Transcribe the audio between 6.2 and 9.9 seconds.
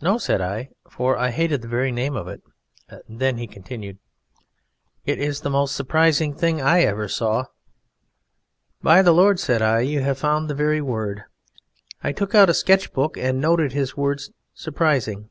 thing I ever saw." "By the Lord," said I,